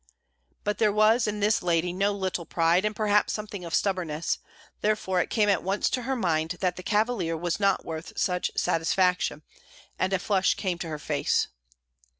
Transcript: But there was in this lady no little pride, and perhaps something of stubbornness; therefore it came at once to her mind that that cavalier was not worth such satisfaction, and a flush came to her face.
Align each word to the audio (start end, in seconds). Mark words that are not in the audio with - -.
But 0.63 0.79
there 0.79 0.91
was 0.91 1.27
in 1.27 1.41
this 1.41 1.61
lady 1.61 1.93
no 1.93 2.11
little 2.11 2.43
pride, 2.47 2.85
and 2.85 2.95
perhaps 2.95 3.33
something 3.33 3.63
of 3.63 3.75
stubbornness; 3.75 4.39
therefore 4.81 5.21
it 5.21 5.29
came 5.29 5.47
at 5.47 5.61
once 5.61 5.91
to 5.91 6.01
her 6.01 6.15
mind 6.15 6.55
that 6.59 6.75
that 6.75 6.83
cavalier 6.83 7.37
was 7.37 7.59
not 7.59 7.85
worth 7.85 8.17
such 8.17 8.49
satisfaction, 8.55 9.43
and 9.99 10.11
a 10.11 10.17
flush 10.17 10.55
came 10.55 10.79
to 10.79 10.87
her 10.89 10.97
face. 10.97 11.49